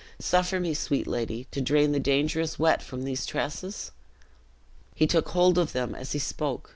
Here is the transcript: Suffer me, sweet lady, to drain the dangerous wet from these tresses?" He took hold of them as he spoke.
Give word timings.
Suffer 0.17 0.59
me, 0.59 0.73
sweet 0.73 1.05
lady, 1.05 1.43
to 1.51 1.61
drain 1.61 1.91
the 1.91 1.99
dangerous 1.99 2.57
wet 2.57 2.81
from 2.81 3.03
these 3.03 3.23
tresses?" 3.23 3.91
He 4.95 5.05
took 5.05 5.29
hold 5.29 5.59
of 5.59 5.73
them 5.73 5.93
as 5.93 6.13
he 6.13 6.17
spoke. 6.17 6.69